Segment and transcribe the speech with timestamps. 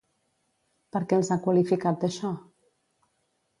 [0.95, 2.35] Per què els ha qualificat d'això?